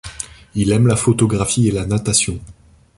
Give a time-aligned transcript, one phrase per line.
[0.55, 2.39] Il aime la photographie et la natation.